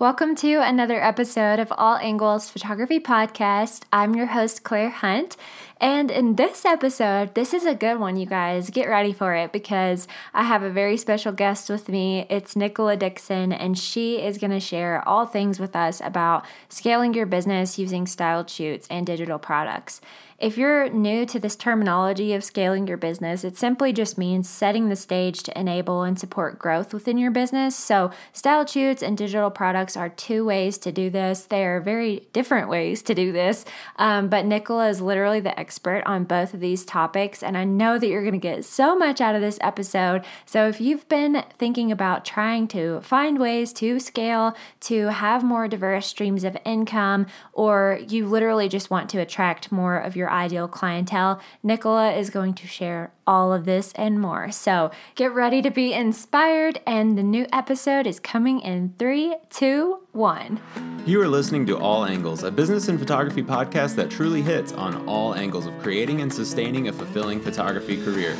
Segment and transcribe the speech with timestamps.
[0.00, 3.82] Welcome to another episode of All Angles Photography Podcast.
[3.92, 5.36] I'm your host, Claire Hunt.
[5.80, 8.70] And in this episode, this is a good one, you guys.
[8.70, 12.26] Get ready for it because I have a very special guest with me.
[12.30, 17.12] It's Nicola Dixon, and she is going to share all things with us about scaling
[17.12, 20.00] your business using styled shoots and digital products.
[20.38, 24.88] If you're new to this terminology of scaling your business, it simply just means setting
[24.88, 27.74] the stage to enable and support growth within your business.
[27.74, 31.44] So, style shoots and digital products are two ways to do this.
[31.44, 33.64] They are very different ways to do this,
[33.96, 37.98] um, but Nicola is literally the expert on both of these topics, and I know
[37.98, 40.24] that you're going to get so much out of this episode.
[40.46, 45.66] So, if you've been thinking about trying to find ways to scale, to have more
[45.66, 50.36] diverse streams of income, or you literally just want to attract more of your your
[50.36, 51.40] ideal clientele.
[51.62, 54.50] Nicola is going to share all of this and more.
[54.50, 60.00] So get ready to be inspired, and the new episode is coming in three, two,
[60.12, 60.60] one.
[61.06, 65.06] You are listening to All Angles, a business and photography podcast that truly hits on
[65.08, 68.34] all angles of creating and sustaining a fulfilling photography career.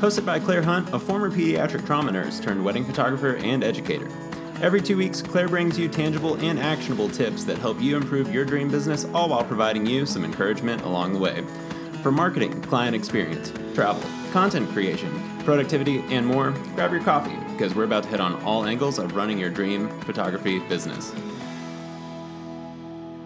[0.00, 4.08] Hosted by Claire Hunt, a former pediatric trauma nurse turned wedding photographer and educator.
[4.60, 8.44] Every two weeks, Claire brings you tangible and actionable tips that help you improve your
[8.44, 11.44] dream business, all while providing you some encouragement along the way.
[12.02, 15.12] For marketing, client experience, travel, content creation,
[15.44, 19.14] productivity, and more, grab your coffee because we're about to hit on all angles of
[19.14, 21.12] running your dream photography business.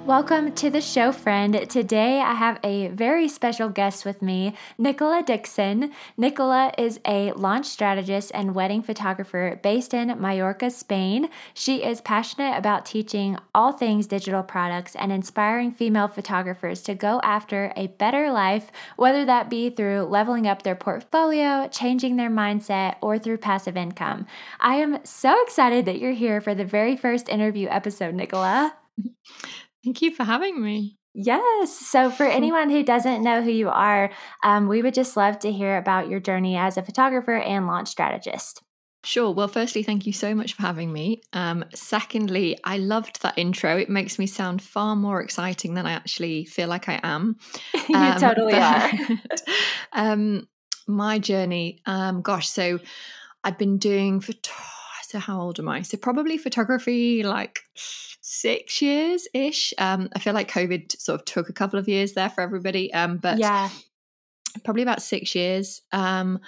[0.06, 1.70] Welcome to the show, friend.
[1.70, 5.92] Today I have a very special guest with me, Nicola Dixon.
[6.16, 11.28] Nicola is a launch strategist and wedding photographer based in Mallorca, Spain.
[11.54, 17.20] She is passionate about teaching all things digital products and inspiring female photographers to go
[17.22, 22.96] after a better life, whether that be through leveling up their portfolio, changing their mindset,
[23.00, 24.26] or through passive income.
[24.58, 28.74] I am so excited that you're here for the very first interview episode, Nicola.
[29.84, 30.98] Thank you for having me.
[31.14, 31.76] Yes.
[31.76, 34.10] So, for anyone who doesn't know who you are,
[34.42, 37.88] um, we would just love to hear about your journey as a photographer and launch
[37.88, 38.62] strategist.
[39.04, 39.32] Sure.
[39.32, 41.22] Well, firstly, thank you so much for having me.
[41.32, 43.76] Um, secondly, I loved that intro.
[43.76, 47.36] It makes me sound far more exciting than I actually feel like I am.
[47.88, 48.90] you um, totally but, are.
[49.92, 50.48] um,
[50.86, 52.78] my journey, um, gosh, so
[53.42, 54.32] I've been doing for.
[55.12, 55.82] So, how old am I?
[55.82, 59.74] So, probably photography like six years ish.
[59.76, 62.90] Um, I feel like COVID sort of took a couple of years there for everybody.
[62.94, 63.68] Um, but yeah,
[64.64, 65.82] probably about six years.
[65.92, 66.40] Um,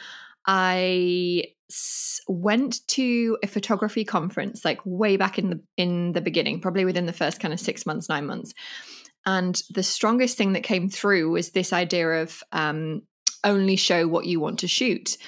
[0.47, 6.63] I s- went to a photography conference like way back in the in the beginning,
[6.63, 8.55] probably within the first kind of six months, nine months.
[9.27, 13.03] And the strongest thing that came through was this idea of um,
[13.45, 15.19] only show what you want to shoot.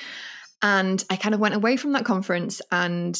[0.62, 3.18] And I kind of went away from that conference and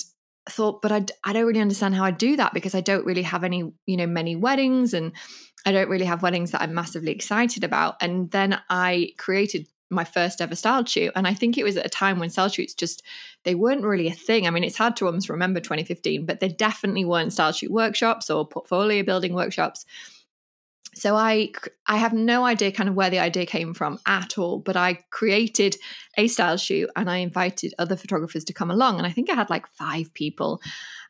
[0.48, 3.22] thought, but I, I don't really understand how I do that because I don't really
[3.22, 5.12] have any, you know, many weddings and
[5.64, 7.96] I don't really have weddings that I'm massively excited about.
[8.00, 11.12] And then I created my first ever style shoot.
[11.14, 13.02] And I think it was at a time when style shoots just,
[13.44, 14.46] they weren't really a thing.
[14.46, 18.30] I mean, it's hard to almost remember 2015, but they definitely weren't style shoot workshops
[18.30, 19.86] or portfolio building workshops.
[20.96, 21.52] So I
[21.86, 25.00] I have no idea kind of where the idea came from at all, but I
[25.10, 25.76] created
[26.16, 29.34] a style shoot and I invited other photographers to come along and I think I
[29.34, 30.60] had like 5 people.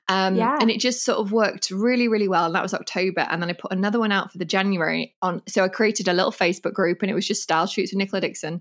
[0.08, 0.56] Um, yeah.
[0.60, 3.50] and it just sort of worked really really well and that was October and then
[3.50, 6.74] I put another one out for the January on so I created a little Facebook
[6.74, 8.60] group and it was just style shoots with Nicola Dixon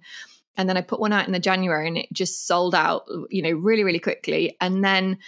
[0.58, 3.44] and then I put one out in the January and it just sold out you
[3.44, 5.20] know really really quickly and then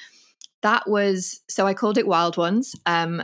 [0.63, 3.21] that was so I called it Wild Ones um,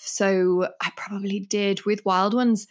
[0.00, 2.66] so I probably did with Wild Ones.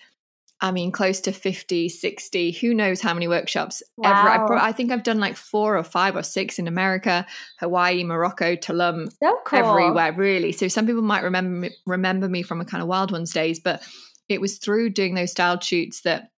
[0.61, 4.11] I mean, close to 50, 60, who knows how many workshops wow.
[4.11, 4.29] ever.
[4.29, 7.25] I, pro- I, think I've done like four or five or six in America,
[7.59, 9.59] Hawaii, Morocco, Tulum, so cool.
[9.59, 10.53] everywhere, really.
[10.53, 13.59] So some people might remember me, remember me from a kind of Wild Ones days,
[13.59, 13.83] but
[14.29, 16.31] it was through doing those style shoots that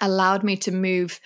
[0.00, 1.18] allowed me to move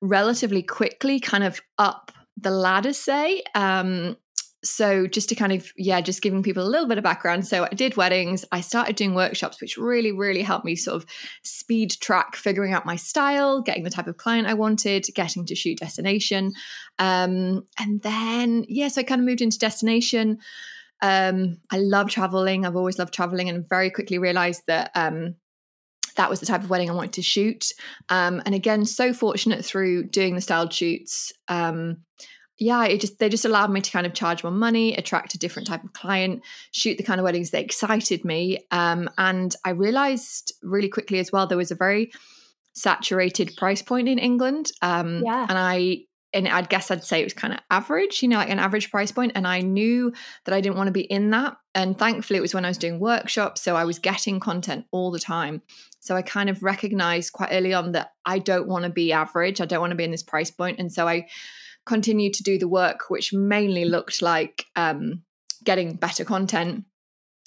[0.00, 3.42] relatively quickly, kind of up the ladder, say.
[3.56, 4.16] Um,
[4.62, 7.46] so just to kind of yeah just giving people a little bit of background.
[7.46, 8.44] So i did weddings.
[8.52, 11.06] I started doing workshops which really really helped me sort of
[11.42, 15.54] speed track figuring out my style getting the type of client i wanted getting to
[15.54, 16.52] shoot destination.
[16.98, 20.38] Um, and then yes yeah, so i kind of moved into destination.
[21.02, 22.66] Um, i love traveling.
[22.66, 25.36] I've always loved traveling and very quickly realized that um,
[26.16, 27.72] that was the type of wedding I wanted to shoot.
[28.10, 31.32] Um, and again, so fortunate through doing the styled shoots.
[32.60, 35.38] Yeah, it just they just allowed me to kind of charge more money, attract a
[35.38, 36.42] different type of client,
[36.72, 38.66] shoot the kind of weddings that excited me.
[38.70, 42.12] Um, and I realized really quickly as well there was a very
[42.74, 44.72] saturated price point in England.
[44.82, 45.46] Um, yeah.
[45.48, 46.02] And I
[46.32, 48.90] and I'd guess I'd say it was kind of average, you know, like an average
[48.90, 49.32] price point.
[49.34, 50.12] And I knew
[50.44, 51.56] that I didn't want to be in that.
[51.74, 53.62] And thankfully, it was when I was doing workshops.
[53.62, 55.62] So I was getting content all the time.
[55.98, 59.60] So I kind of recognized quite early on that I don't want to be average.
[59.60, 60.78] I don't want to be in this price point.
[60.78, 61.26] And so I
[61.86, 65.22] continued to do the work, which mainly looked like um,
[65.64, 66.84] getting better content.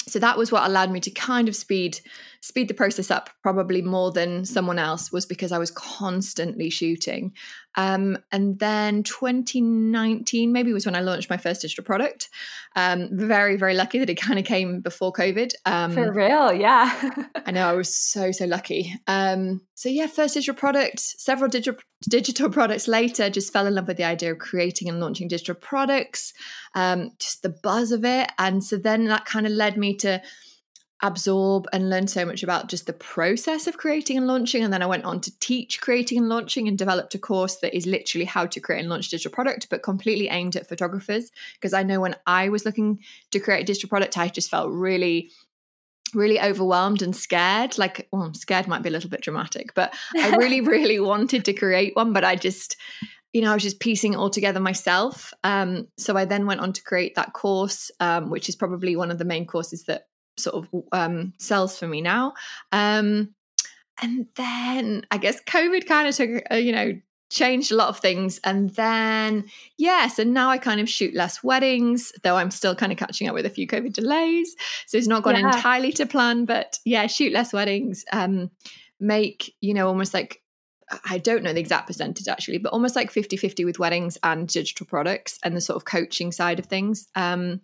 [0.08, 2.00] So that was what allowed me to kind of speed
[2.42, 7.32] speed the process up probably more than someone else was because i was constantly shooting
[7.76, 12.30] um, and then 2019 maybe was when i launched my first digital product.
[12.76, 15.54] Um, very very lucky that it kind of came before covid.
[15.66, 17.12] Um, for real yeah.
[17.46, 18.94] I know i was so so lucky.
[19.08, 21.80] Um, so yeah first digital product several digital
[22.10, 25.56] digital products later just fell in love with the idea of creating and launching digital
[25.56, 26.34] products
[26.76, 28.32] um, just the buzz of it.
[28.38, 30.22] And so then that kind of led me to
[31.04, 34.64] absorb and learn so much about just the process of creating and launching.
[34.64, 37.76] And then I went on to teach creating and launching and developed a course that
[37.76, 41.30] is literally how to create and launch digital product, but completely aimed at photographers.
[41.54, 43.00] Because I know when I was looking
[43.32, 45.30] to create a digital product, I just felt really
[46.16, 50.36] really overwhelmed and scared like well scared might be a little bit dramatic but i
[50.36, 52.76] really really wanted to create one but i just
[53.34, 55.34] you know, I was just piecing it all together myself.
[55.44, 59.10] Um, so I then went on to create that course, um, which is probably one
[59.10, 60.06] of the main courses that
[60.38, 62.34] sort of um, sells for me now.
[62.72, 63.34] Um,
[64.02, 67.00] and then I guess COVID kind of took, uh, you know,
[67.30, 68.40] changed a lot of things.
[68.44, 69.46] And then,
[69.78, 73.28] yeah, so now I kind of shoot less weddings, though I'm still kind of catching
[73.28, 74.56] up with a few COVID delays.
[74.88, 75.48] So it's not gone yeah.
[75.48, 78.52] entirely to plan, but yeah, shoot less weddings, um,
[79.00, 80.42] make, you know, almost like
[81.10, 84.48] I don't know the exact percentage actually, but almost like 50 50 with weddings and
[84.48, 87.08] digital products and the sort of coaching side of things.
[87.16, 87.62] Um,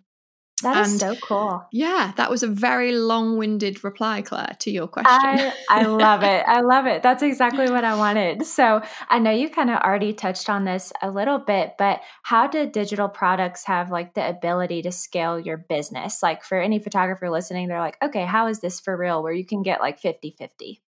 [0.62, 1.64] that is so cool.
[1.72, 5.10] Yeah, that was a very long-winded reply, Claire, to your question.
[5.12, 6.44] I, I love it.
[6.46, 7.02] I love it.
[7.02, 8.46] That's exactly what I wanted.
[8.46, 12.46] So I know you kind of already touched on this a little bit, but how
[12.46, 16.22] do digital products have like the ability to scale your business?
[16.22, 19.44] Like for any photographer listening, they're like, okay, how is this for real where you
[19.44, 20.78] can get like 50-50?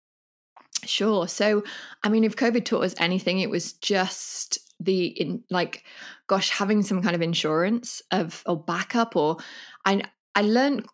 [0.85, 1.29] Sure.
[1.29, 1.63] So,
[2.03, 5.85] I mean, if COVID taught us anything, it was just the in like
[6.27, 9.37] gosh having some kind of insurance of or backup or
[9.85, 10.03] i
[10.35, 10.87] i learned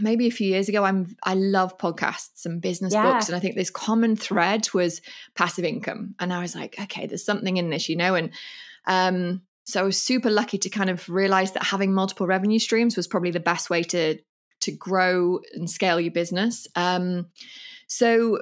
[0.00, 3.02] maybe a few years ago i'm i love podcasts and business yeah.
[3.02, 5.00] books and i think this common thread was
[5.34, 8.30] passive income and i was like okay there's something in this you know and
[8.86, 12.96] um so i was super lucky to kind of realize that having multiple revenue streams
[12.96, 14.18] was probably the best way to
[14.60, 17.26] to grow and scale your business um
[17.86, 18.38] so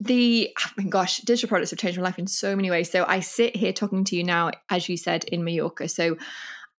[0.00, 2.90] the oh my gosh, digital products have changed my life in so many ways.
[2.90, 5.88] So I sit here talking to you now, as you said, in Mallorca.
[5.88, 6.16] So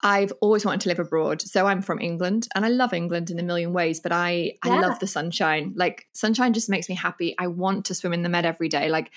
[0.03, 1.41] I've always wanted to live abroad.
[1.41, 4.73] So I'm from England and I love England in a million ways, but I yeah.
[4.73, 5.73] I love the sunshine.
[5.75, 7.35] Like sunshine just makes me happy.
[7.38, 8.89] I want to swim in the med every day.
[8.89, 9.12] Like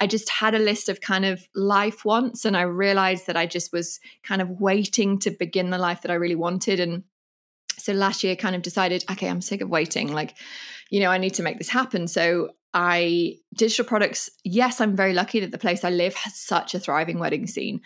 [0.00, 3.46] I just had a list of kind of life wants and I realized that I
[3.46, 7.04] just was kind of waiting to begin the life that I really wanted and
[7.78, 10.12] so last year kind of decided okay, I'm sick of waiting.
[10.12, 10.36] Like
[10.90, 12.08] you know, I need to make this happen.
[12.08, 16.74] So I digital products, yes, I'm very lucky that the place I live has such
[16.74, 17.80] a thriving wedding scene.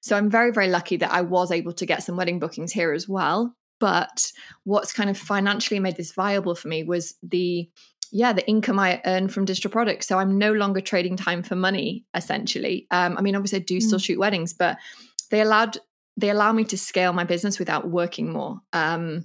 [0.00, 2.94] So I'm very, very lucky that I was able to get some wedding bookings here
[2.94, 3.54] as well.
[3.80, 4.32] But
[4.64, 7.68] what's kind of financially made this viable for me was the
[8.12, 11.54] yeah the income i earn from digital products so i'm no longer trading time for
[11.54, 13.82] money essentially um, i mean obviously i do mm.
[13.82, 14.76] still shoot weddings but
[15.30, 15.78] they allowed
[16.16, 19.22] they allow me to scale my business without working more um,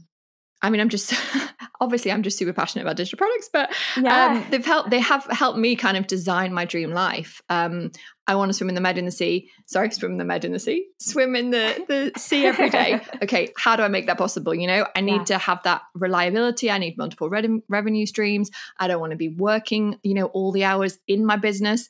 [0.65, 1.13] I mean, I'm just
[1.79, 4.25] obviously I'm just super passionate about digital products, but yeah.
[4.25, 4.90] um, they've helped.
[4.90, 7.40] They have helped me kind of design my dream life.
[7.49, 7.92] Um,
[8.28, 9.51] I want to swim in the med in the sea.
[9.68, 10.87] Sorry, swim in the med in the sea.
[10.99, 12.99] Swim in the the sea every day.
[13.23, 14.56] okay, how do I make that possible?
[14.56, 15.23] You know, I need yeah.
[15.25, 16.71] to have that reliability.
[16.71, 18.49] I need multiple re- revenue streams.
[18.80, 21.90] I don't want to be working, you know, all the hours in my business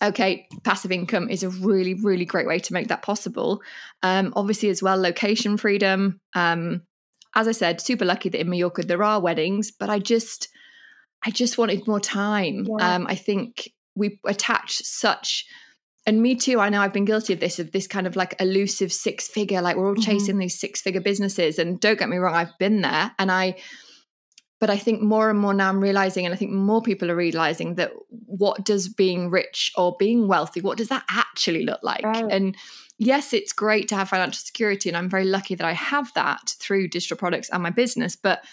[0.00, 3.60] okay, passive income is a really, really great way to make that possible.
[4.02, 6.20] Um, obviously, as well, location freedom.
[6.34, 6.82] Um,
[7.34, 10.48] as I said, super lucky that in Mallorca there are weddings, but I just,
[11.24, 12.66] I just wanted more time.
[12.66, 12.94] Yeah.
[12.94, 15.46] Um, I think we attach such,
[16.06, 16.60] and me too.
[16.60, 19.62] I know I've been guilty of this, of this kind of like elusive six figure,
[19.62, 20.02] like we're all mm-hmm.
[20.02, 21.58] chasing these six figure businesses.
[21.58, 23.56] And don't get me wrong, I've been there, and I.
[24.62, 27.16] But I think more and more now I'm realizing, and I think more people are
[27.16, 32.04] realizing that what does being rich or being wealthy, what does that actually look like?
[32.04, 32.26] Right.
[32.30, 32.56] And
[32.96, 36.54] yes, it's great to have financial security, and I'm very lucky that I have that
[36.60, 38.14] through digital products and my business.
[38.14, 38.44] But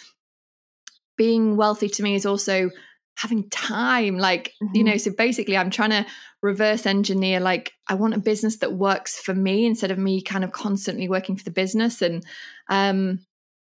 [1.16, 2.72] being wealthy to me is also
[3.18, 4.74] having time like mm-hmm.
[4.76, 6.06] you know so basically i'm trying to
[6.42, 10.46] reverse engineer like i want a business that works for me instead of me kind
[10.46, 12.26] of constantly working for the business and
[12.70, 13.20] um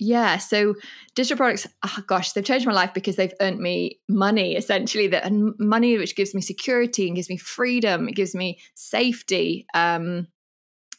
[0.00, 0.76] Yeah, so
[1.14, 5.08] digital products, oh gosh, they've changed my life because they've earned me money essentially.
[5.08, 9.66] That and money which gives me security and gives me freedom, it gives me safety.
[9.74, 10.28] Um,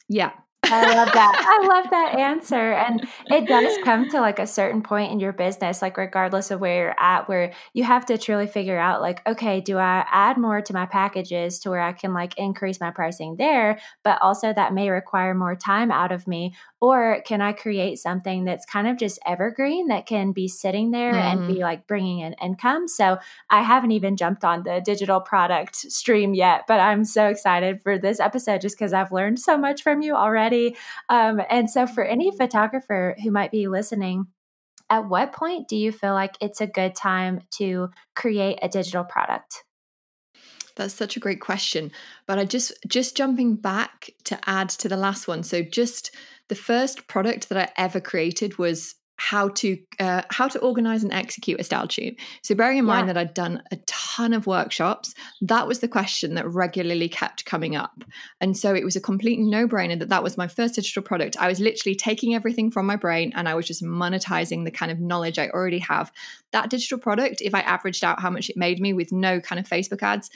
[0.08, 0.31] yeah,
[0.72, 1.60] I love that.
[1.62, 2.74] I love that answer.
[2.74, 6.60] And it does come to like a certain point in your business, like regardless of
[6.60, 10.38] where you're at, where you have to truly figure out, like, okay, do I add
[10.38, 13.79] more to my packages to where I can like increase my pricing there?
[14.03, 16.53] But also that may require more time out of me.
[16.81, 21.13] Or can I create something that's kind of just evergreen that can be sitting there
[21.13, 21.39] mm-hmm.
[21.39, 21.61] and be mm-hmm.
[21.61, 22.88] like bringing in income?
[22.88, 23.19] So
[23.51, 28.00] I haven't even jumped on the digital product stream yet, but I'm so excited for
[28.00, 30.75] this episode just because I've learned so much from you already.
[31.07, 34.25] Um, and so for any photographer who might be listening,
[34.89, 39.03] at what point do you feel like it's a good time to create a digital
[39.03, 39.63] product?
[40.75, 41.91] That's such a great question.
[42.25, 45.43] But I just just jumping back to add to the last one.
[45.43, 46.15] So just
[46.51, 51.13] the first product that I ever created was how to uh, how to organize and
[51.13, 52.20] execute a style shoot.
[52.43, 52.93] So bearing in yeah.
[52.93, 57.46] mind that I'd done a ton of workshops, that was the question that regularly kept
[57.46, 58.03] coming up.
[58.41, 61.38] And so it was a complete no-brainer that that was my first digital product.
[61.39, 64.91] I was literally taking everything from my brain and I was just monetizing the kind
[64.91, 66.12] of knowledge I already have.
[66.51, 69.58] That digital product, if I averaged out how much it made me with no kind
[69.58, 70.29] of Facebook ads,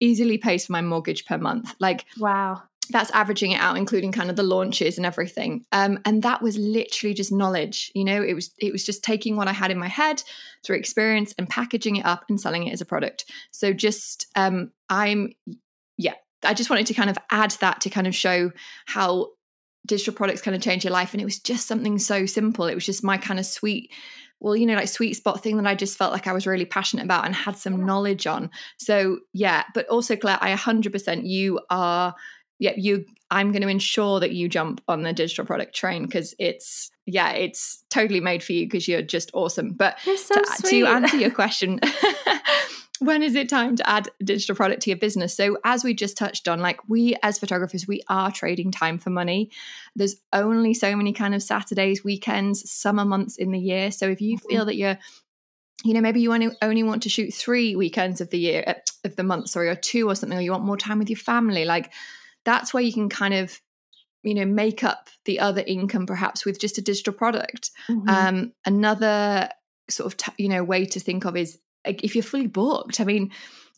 [0.00, 1.74] easily pays for my mortgage per month.
[1.80, 2.64] Like, wow.
[2.90, 5.64] That's averaging it out, including kind of the launches and everything.
[5.72, 7.90] Um, and that was literally just knowledge.
[7.94, 10.22] You know, it was it was just taking what I had in my head
[10.64, 13.24] through experience and packaging it up and selling it as a product.
[13.50, 15.32] So just um, I'm
[15.96, 18.52] yeah, I just wanted to kind of add that to kind of show
[18.86, 19.30] how
[19.86, 21.12] digital products kind of change your life.
[21.12, 22.66] And it was just something so simple.
[22.66, 23.90] It was just my kind of sweet
[24.44, 26.66] well, you know, like sweet spot thing that I just felt like I was really
[26.66, 28.50] passionate about and had some knowledge on.
[28.76, 32.14] So, yeah, but also, Claire, I 100% you are,
[32.58, 36.34] yeah, you, I'm going to ensure that you jump on the digital product train because
[36.38, 39.72] it's, yeah, it's totally made for you because you're just awesome.
[39.72, 41.80] But so to, to answer your question,
[43.00, 45.36] when is it time to add digital product to your business?
[45.36, 49.10] So, as we just touched on, like we as photographers, we are trading time for
[49.10, 49.50] money.
[49.96, 53.90] There's only so many kind of Saturdays, weekends, summer months in the year.
[53.90, 54.66] So, if you feel mm-hmm.
[54.66, 54.98] that you're
[55.84, 59.16] you know maybe you only, want to shoot three weekends of the year uh, of
[59.16, 61.66] the month sorry or two or something or you want more time with your family
[61.66, 61.92] like
[62.44, 63.60] that's where you can kind of
[64.22, 68.08] you know make up the other income perhaps with just a digital product mm-hmm.
[68.08, 69.48] um, another
[69.90, 73.04] sort of t- you know way to think of is if you're fully booked, I
[73.04, 73.30] mean,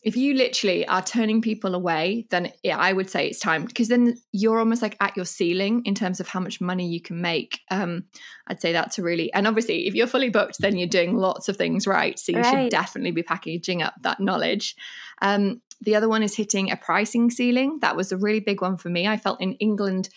[0.03, 3.87] if you literally are turning people away, then yeah, I would say it's time because
[3.87, 7.19] then you're almost like at your ceiling in terms of how much money you can
[7.19, 7.59] make.
[7.71, 8.05] Um,
[8.47, 11.49] I'd say that's a really, and obviously, if you're fully booked, then you're doing lots
[11.49, 12.17] of things right.
[12.17, 12.63] So you right.
[12.63, 14.75] should definitely be packaging up that knowledge.
[15.21, 17.79] Um, the other one is hitting a pricing ceiling.
[17.81, 19.07] That was a really big one for me.
[19.07, 20.09] I felt in England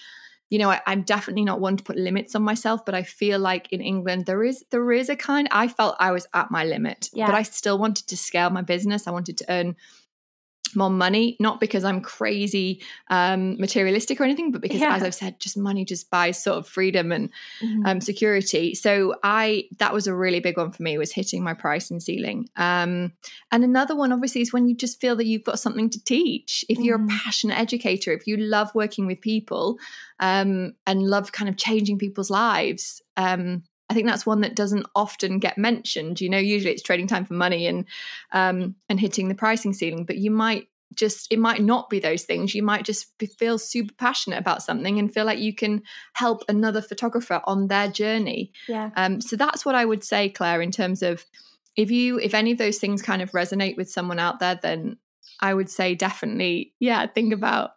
[0.51, 3.39] you know I, am definitely not one to put limits on myself but i feel
[3.39, 6.65] like in england there is there is a kind i felt i was at my
[6.65, 7.27] limit yeah.
[7.27, 9.77] but i still wanted to scale my business i wanted to earn
[10.77, 14.95] more money not because i'm crazy um, materialistic or anything but because yeah.
[14.95, 17.31] as i've said just money just buys sort of freedom and
[17.63, 17.87] mm-hmm.
[17.87, 21.55] um, security so i that was a really big one for me was hitting my
[21.55, 23.13] pricing ceiling um,
[23.53, 26.65] and another one obviously is when you just feel that you've got something to teach
[26.69, 27.17] if you're mm-hmm.
[27.17, 29.79] a passionate educator if you love working with people
[30.21, 34.87] um, and love kind of changing people's lives um, I think that's one that doesn't
[34.95, 36.21] often get mentioned.
[36.21, 37.85] You know, usually it's trading time for money and
[38.33, 42.23] um, and hitting the pricing ceiling, but you might just it might not be those
[42.23, 42.55] things.
[42.55, 45.83] You might just be, feel super passionate about something and feel like you can
[46.15, 48.53] help another photographer on their journey.
[48.69, 48.91] Yeah.
[48.97, 51.27] Um, so that's what I would say, Claire, in terms of
[51.77, 54.99] if you if any of those things kind of resonate with someone out there, then
[55.41, 57.73] I would say definitely, yeah, think about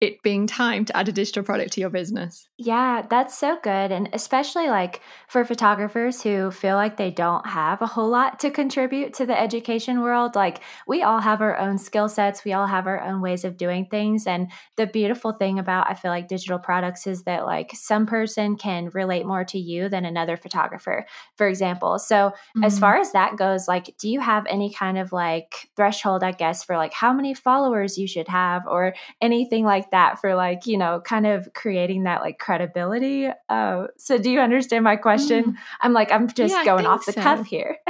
[0.00, 2.48] it being time to add a digital product to your business.
[2.56, 3.90] Yeah, that's so good.
[3.90, 8.50] And especially like for photographers who feel like they don't have a whole lot to
[8.50, 12.66] contribute to the education world, like we all have our own skill sets, we all
[12.66, 14.26] have our own ways of doing things.
[14.26, 18.56] And the beautiful thing about I feel like digital products is that like some person
[18.56, 21.98] can relate more to you than another photographer, for example.
[21.98, 22.64] So, mm-hmm.
[22.64, 26.32] as far as that goes, like, do you have any kind of like threshold, I
[26.32, 30.34] guess, for like how many followers you should have or anything like like that for
[30.34, 34.96] like you know kind of creating that like credibility uh, so do you understand my
[34.96, 35.54] question mm.
[35.80, 37.22] i'm like i'm just yeah, going off the so.
[37.22, 37.76] cuff here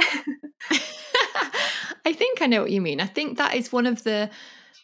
[2.05, 4.29] i think i know what you mean i think that is one of the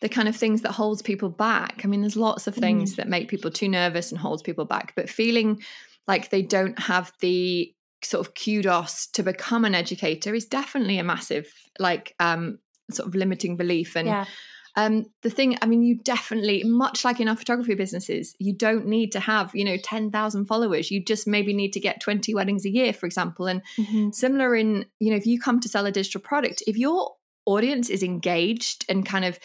[0.01, 2.95] the kind of things that holds people back i mean there's lots of things mm.
[2.97, 5.61] that make people too nervous and holds people back but feeling
[6.07, 7.71] like they don't have the
[8.03, 12.59] sort of kudos to become an educator is definitely a massive like um
[12.91, 14.25] sort of limiting belief and yeah
[14.75, 18.87] Um, the thing, I mean, you definitely, much like in our photography businesses, you don't
[18.87, 20.91] need to have, you know, 10,000 followers.
[20.91, 23.47] You just maybe need to get 20 weddings a year, for example.
[23.47, 24.11] And mm-hmm.
[24.11, 27.13] similar in, you know, if you come to sell a digital product, if your
[27.45, 29.39] audience is engaged and kind of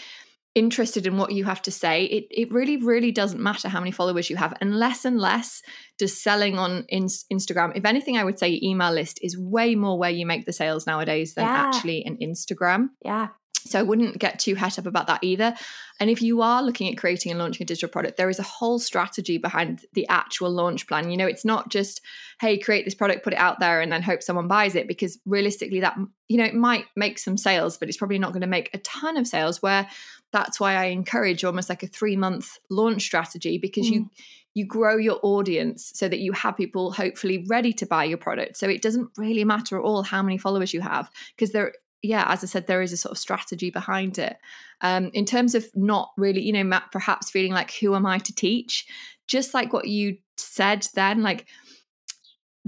[0.54, 3.92] interested in what you have to say, it, it really, really doesn't matter how many
[3.92, 4.54] followers you have.
[4.60, 5.62] And less and less
[5.96, 7.76] does selling on in, Instagram.
[7.76, 10.86] If anything, I would say email list is way more where you make the sales
[10.86, 11.66] nowadays than yeah.
[11.68, 12.88] actually an Instagram.
[13.04, 13.28] Yeah.
[13.66, 15.54] So I wouldn't get too het up about that either.
[15.98, 18.44] And if you are looking at creating and launching a digital product, there is a
[18.44, 21.10] whole strategy behind the actual launch plan.
[21.10, 22.00] You know, it's not just,
[22.40, 25.18] hey, create this product, put it out there, and then hope someone buys it, because
[25.26, 25.96] realistically, that,
[26.28, 28.78] you know, it might make some sales, but it's probably not going to make a
[28.78, 29.60] ton of sales.
[29.60, 29.86] Where
[30.32, 33.92] that's why I encourage almost like a three month launch strategy because mm.
[33.92, 34.10] you
[34.54, 38.56] you grow your audience so that you have people hopefully ready to buy your product.
[38.56, 42.24] So it doesn't really matter at all how many followers you have because there yeah,
[42.28, 44.36] as I said, there is a sort of strategy behind it.
[44.80, 48.34] Um, in terms of not really, you know, perhaps feeling like, who am I to
[48.34, 48.86] teach?
[49.26, 51.46] Just like what you said then, like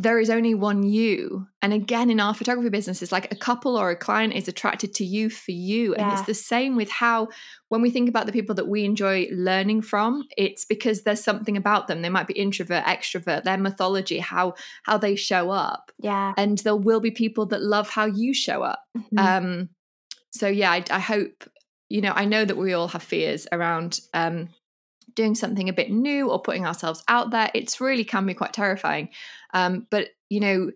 [0.03, 1.47] there is only one you.
[1.63, 4.95] And again, in our photography business, it's like a couple or a client is attracted
[4.95, 5.95] to you for you.
[5.95, 7.29] And it's the same with how,
[7.69, 11.57] when we think about the people that we enjoy learning from, it's because there's something
[11.57, 12.03] about them.
[12.03, 15.93] They might be introvert, extrovert, their mythology, how how they show up.
[16.01, 16.33] Yeah.
[16.37, 18.81] And there will be people that love how you show up.
[18.99, 19.19] Mm-hmm.
[19.19, 19.69] Um,
[20.33, 21.45] so yeah, I, I hope,
[21.89, 24.49] you know, I know that we all have fears around um
[25.15, 27.51] doing something a bit new or putting ourselves out there.
[27.55, 29.09] It's really can be quite terrifying.
[29.55, 30.71] Um, but you know,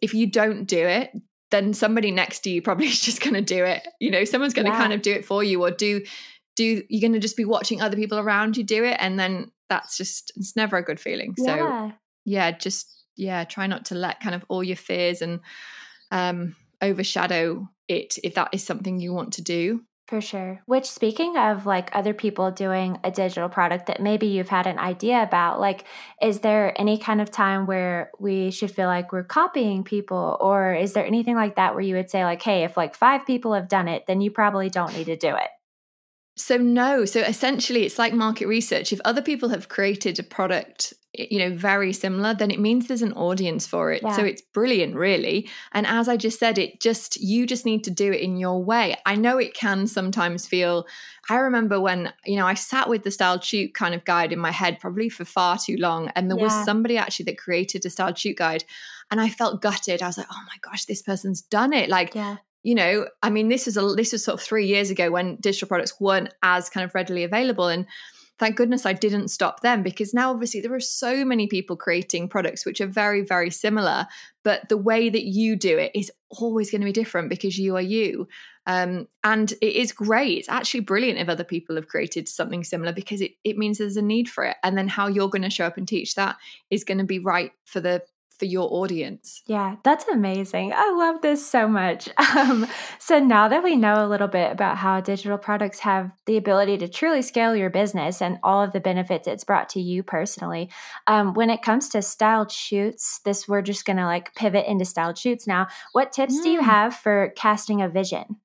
[0.00, 1.10] if you don't do it,
[1.50, 3.86] then somebody next to you probably is just going to do it.
[4.00, 4.78] You know, someone's going to yeah.
[4.78, 6.04] kind of do it for you, or do
[6.56, 9.50] do you're going to just be watching other people around you do it, and then
[9.68, 11.34] that's just it's never a good feeling.
[11.36, 11.90] So yeah,
[12.24, 15.40] yeah just yeah, try not to let kind of all your fears and
[16.10, 19.82] um, overshadow it if that is something you want to do.
[20.08, 20.62] For sure.
[20.66, 24.78] Which, speaking of like other people doing a digital product that maybe you've had an
[24.78, 25.84] idea about, like,
[26.20, 30.36] is there any kind of time where we should feel like we're copying people?
[30.40, 33.24] Or is there anything like that where you would say, like, hey, if like five
[33.26, 35.48] people have done it, then you probably don't need to do it?
[36.36, 37.04] So, no.
[37.04, 38.92] So, essentially, it's like market research.
[38.92, 43.02] If other people have created a product you know very similar then it means there's
[43.02, 44.16] an audience for it yeah.
[44.16, 47.90] so it's brilliant really and as i just said it just you just need to
[47.90, 50.86] do it in your way i know it can sometimes feel
[51.28, 54.38] i remember when you know i sat with the styled shoot kind of guide in
[54.38, 56.44] my head probably for far too long and there yeah.
[56.44, 58.64] was somebody actually that created a styled shoot guide
[59.10, 62.14] and i felt gutted i was like oh my gosh this person's done it like
[62.14, 65.10] yeah you know i mean this was a this was sort of three years ago
[65.10, 67.86] when digital products weren't as kind of readily available and
[68.42, 72.28] thank goodness I didn't stop them because now obviously there are so many people creating
[72.28, 74.08] products which are very, very similar,
[74.42, 77.76] but the way that you do it is always going to be different because you
[77.76, 78.26] are you.
[78.66, 80.38] Um, and it is great.
[80.38, 83.96] It's actually brilliant if other people have created something similar because it, it means there's
[83.96, 84.56] a need for it.
[84.64, 86.36] And then how you're going to show up and teach that
[86.68, 88.02] is going to be right for the
[88.42, 89.40] for your audience.
[89.46, 90.72] Yeah, that's amazing.
[90.74, 92.08] I love this so much.
[92.32, 92.66] Um,
[92.98, 96.78] so now that we know a little bit about how digital products have the ability
[96.78, 100.70] to truly scale your business and all of the benefits it's brought to you personally,
[101.06, 105.18] um, when it comes to styled shoots, this we're just gonna like pivot into styled
[105.18, 105.66] shoots now.
[105.92, 106.42] What tips mm.
[106.42, 106.64] do you mm.
[106.64, 108.40] have for casting a vision?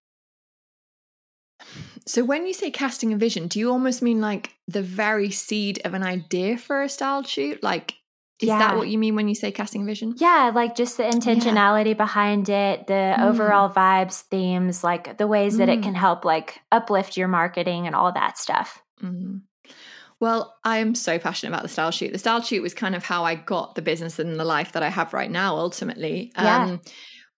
[2.05, 5.79] So when you say casting a vision, do you almost mean like the very seed
[5.86, 7.63] of an idea for a styled shoot?
[7.63, 7.95] Like
[8.39, 8.60] is yeah.
[8.60, 10.13] that what you mean when you say casting vision?
[10.17, 11.93] Yeah, like just the intentionality yeah.
[11.93, 13.19] behind it, the mm.
[13.19, 15.97] overall vibes, themes, like the ways that it can mm.
[15.97, 18.84] help like uplift your marketing and all that stuff.
[19.02, 19.41] Mm.
[20.19, 22.12] Well, I am so passionate about the style shoot.
[22.12, 24.84] The style shoot was kind of how I got the business and the life that
[24.84, 26.32] I have right now ultimately.
[26.36, 26.63] Yeah.
[26.63, 26.82] Um,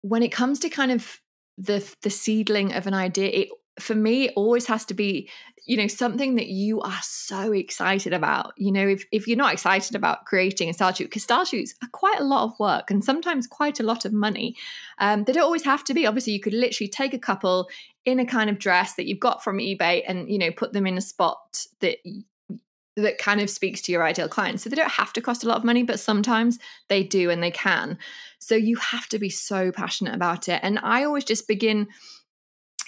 [0.02, 1.20] when it comes to kind of
[1.56, 5.28] the the seedling of an idea, it for me it always has to be
[5.68, 8.54] you know something that you are so excited about.
[8.56, 11.74] You know if, if you're not excited about creating a style shoot because style shoots
[11.82, 14.56] are quite a lot of work and sometimes quite a lot of money.
[14.98, 16.06] Um, they don't always have to be.
[16.06, 17.68] Obviously you could literally take a couple
[18.06, 20.86] in a kind of dress that you've got from ebay and you know put them
[20.86, 21.98] in a spot that
[22.96, 24.60] that kind of speaks to your ideal client.
[24.60, 27.42] So they don't have to cost a lot of money but sometimes they do and
[27.42, 27.98] they can.
[28.38, 30.60] So you have to be so passionate about it.
[30.62, 31.88] And i always just begin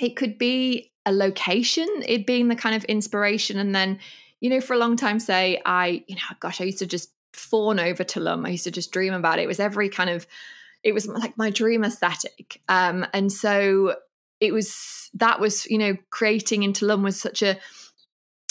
[0.00, 3.58] it could be a location, it being the kind of inspiration.
[3.58, 3.98] And then,
[4.40, 7.10] you know, for a long time, say, I, you know, gosh, I used to just
[7.32, 8.46] fawn over Tulum.
[8.46, 9.42] I used to just dream about it.
[9.42, 10.26] It was every kind of,
[10.82, 12.60] it was like my dream aesthetic.
[12.68, 13.96] Um, and so
[14.40, 17.58] it was, that was, you know, creating in Tulum was such a,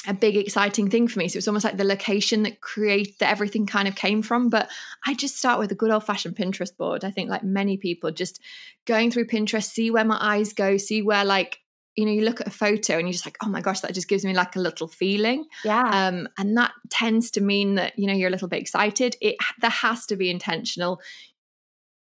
[0.08, 1.28] a big exciting thing for me.
[1.28, 4.50] So it's almost like the location that create that everything kind of came from.
[4.50, 4.70] But
[5.06, 7.04] i just start with a good old fashioned pinterest board.
[7.04, 8.40] I think like many people just
[8.86, 11.60] going through pinterest see where my eyes go see where like
[11.96, 13.94] you know you look at a photo and you're just like oh my gosh that
[13.94, 15.46] just gives me like a little feeling.
[15.66, 16.08] Yeah.
[16.08, 19.16] Um, and that tends to mean that you know you're a little bit excited.
[19.22, 21.02] It there has to be intentional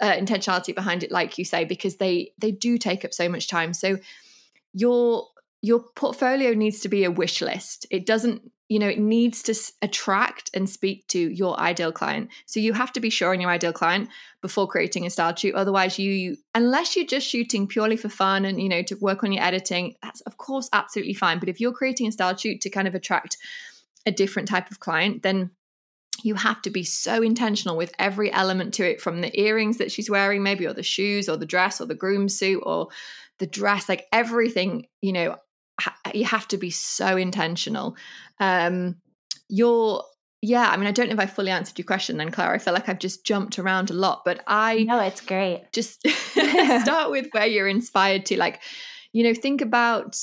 [0.01, 3.47] uh, intentionality behind it like you say because they they do take up so much
[3.47, 3.73] time.
[3.73, 3.99] So
[4.73, 5.29] your
[5.65, 7.87] your portfolio needs to be a wish list.
[7.91, 12.29] It doesn't you know it needs to attract and speak to your ideal client.
[12.45, 14.11] So you have to be sure on your ideal client
[14.43, 18.61] before creating a style shoot otherwise you unless you're just shooting purely for fun and
[18.61, 21.39] you know to work on your editing that's of course absolutely fine.
[21.39, 23.39] But if you're creating a style shoot to kind of attract
[24.05, 25.51] a different type of client then
[26.23, 29.91] you have to be so intentional with every element to it from the earrings that
[29.91, 32.89] she's wearing maybe or the shoes or the dress or the groom suit or
[33.39, 35.37] the dress like everything you know
[36.15, 37.97] you have to be so intentional.
[38.41, 38.97] Um
[39.49, 40.03] you're
[40.45, 42.59] yeah i mean i don't know if i fully answered your question then claire i
[42.59, 45.65] feel like i've just jumped around a lot but i know it's great.
[45.73, 46.07] just
[46.83, 48.61] start with where you're inspired to like
[49.13, 50.17] you know think about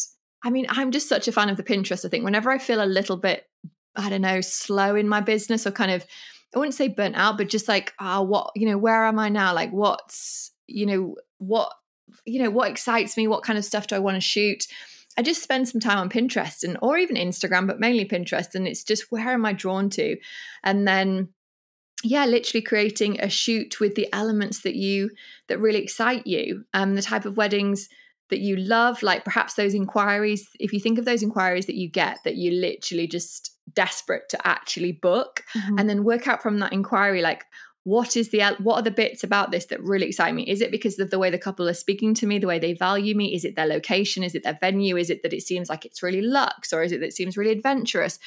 [0.44, 2.24] i mean i'm just such a fan of the pinterest i think.
[2.24, 3.46] Whenever i feel a little bit
[3.96, 6.06] i don't know slow in my business or kind of
[6.56, 9.30] i wouldn't say burnt out but just like oh what you know where am i
[9.30, 9.54] now?
[9.54, 11.72] Like what's you know what
[12.26, 13.28] you know what excites me?
[13.28, 14.68] What kind of stuff do i want to shoot
[15.17, 18.56] I just spend some time on Pinterest and or even Instagram, but mainly Pinterest.
[18.56, 20.17] And it's just where am I drawn to?
[20.63, 21.30] And then
[22.04, 25.12] yeah, literally creating a shoot with the elements that you
[25.47, 26.63] that really excite you.
[26.74, 27.89] Um, the type of weddings
[28.30, 31.89] that you love, like perhaps those inquiries, if you think of those inquiries that you
[31.89, 35.78] get that you literally just desperate to actually book, mm-hmm.
[35.78, 37.43] and then work out from that inquiry, like
[37.84, 40.44] what is the what are the bits about this that really excite me?
[40.44, 42.74] Is it because of the way the couple are speaking to me the way they
[42.74, 43.34] value me?
[43.34, 44.24] Is it their location?
[44.24, 44.98] Is it their venue?
[44.98, 47.38] Is it that it seems like it's really luxe or is it that it seems
[47.38, 48.20] really adventurous?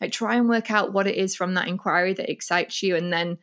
[0.00, 3.12] Like try and work out what it is from that inquiry that excites you and
[3.12, 3.38] then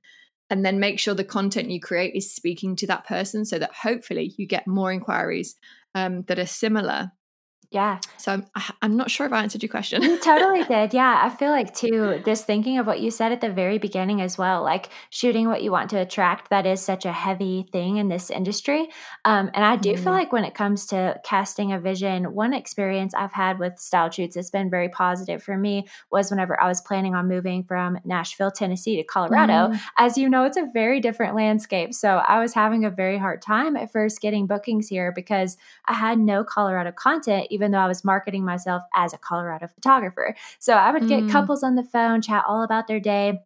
[0.50, 3.74] and then make sure the content you create is speaking to that person so that
[3.74, 5.56] hopefully you get more inquiries
[5.94, 7.12] um, that are similar
[7.70, 8.00] yeah.
[8.16, 8.46] So I'm,
[8.82, 10.02] I'm not sure if I answered your question.
[10.02, 10.94] You totally did.
[10.94, 11.20] Yeah.
[11.22, 14.38] I feel like, too, just thinking of what you said at the very beginning as
[14.38, 18.08] well, like shooting what you want to attract, that is such a heavy thing in
[18.08, 18.88] this industry.
[19.26, 20.00] Um, and I do mm.
[20.00, 24.10] feel like when it comes to casting a vision, one experience I've had with style
[24.10, 27.98] shoots that's been very positive for me was whenever I was planning on moving from
[28.06, 29.74] Nashville, Tennessee to Colorado.
[29.74, 29.80] Mm.
[29.98, 31.94] As you know, it's a very different landscape.
[31.94, 35.94] So I was having a very hard time at first getting bookings here because I
[35.94, 40.36] had no Colorado content even though I was marketing myself as a Colorado photographer.
[40.60, 41.32] So I would get mm.
[41.32, 43.40] couples on the phone, chat all about their day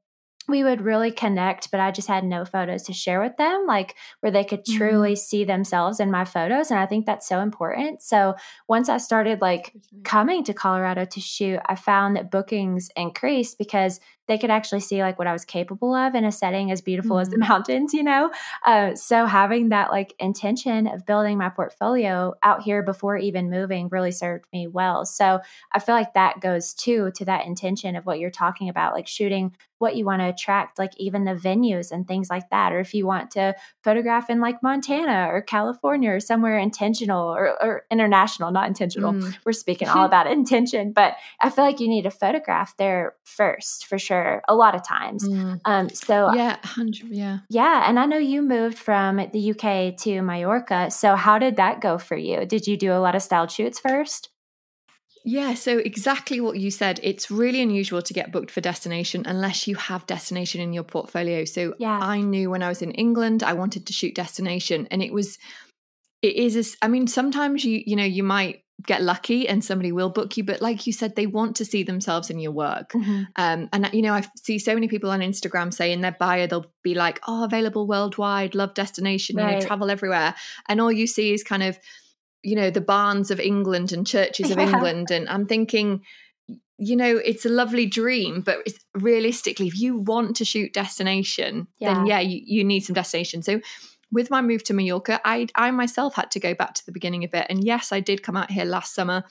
[0.47, 3.95] we would really connect, but I just had no photos to share with them, like
[4.21, 5.17] where they could truly mm.
[5.17, 6.71] see themselves in my photos.
[6.71, 8.01] And I think that's so important.
[8.01, 8.35] So
[8.67, 13.99] once I started like coming to Colorado to shoot, I found that bookings increased because
[14.31, 17.17] they could actually see like what I was capable of in a setting as beautiful
[17.17, 17.21] mm.
[17.21, 17.49] as the mm-hmm.
[17.49, 18.31] mountains, you know?
[18.65, 23.89] Uh, so having that like intention of building my portfolio out here before even moving
[23.89, 25.03] really served me well.
[25.03, 25.41] So
[25.73, 29.05] I feel like that goes too to that intention of what you're talking about, like
[29.05, 32.71] shooting what you want to attract, like even the venues and things like that.
[32.71, 37.61] Or if you want to photograph in like Montana or California or somewhere intentional or,
[37.61, 39.13] or international, not intentional.
[39.13, 39.35] Mm.
[39.43, 43.87] We're speaking all about intention, but I feel like you need to photograph there first
[43.87, 45.27] for sure, a lot of times.
[45.27, 45.59] Mm.
[45.65, 47.39] Um, so yeah, 100, yeah.
[47.49, 47.87] Yeah.
[47.87, 50.91] And I know you moved from the UK to Mallorca.
[50.91, 52.45] So how did that go for you?
[52.45, 54.29] Did you do a lot of style shoots first?
[55.23, 56.99] Yeah, so exactly what you said.
[57.03, 61.45] It's really unusual to get booked for destination unless you have destination in your portfolio.
[61.45, 61.99] So yeah.
[61.99, 65.37] I knew when I was in England, I wanted to shoot destination, and it was,
[66.23, 66.55] it is.
[66.55, 70.37] A, I mean, sometimes you you know you might get lucky and somebody will book
[70.37, 72.91] you, but like you said, they want to see themselves in your work.
[72.91, 73.23] Mm-hmm.
[73.35, 76.47] Um, and you know, I see so many people on Instagram say in their bio
[76.47, 79.53] they'll be like, "Oh, available worldwide, love destination, right.
[79.53, 80.35] you know, travel everywhere,"
[80.67, 81.77] and all you see is kind of
[82.43, 84.71] you know the barns of england and churches of yeah.
[84.71, 86.01] england and i'm thinking
[86.77, 88.57] you know it's a lovely dream but
[88.95, 91.93] realistically if you want to shoot destination yeah.
[91.93, 93.59] then yeah you, you need some destination so
[94.11, 97.23] with my move to mallorca i i myself had to go back to the beginning
[97.23, 97.45] of it.
[97.49, 99.23] And yes i did come out here last summer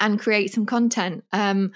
[0.00, 1.24] and create some content.
[1.32, 1.72] Um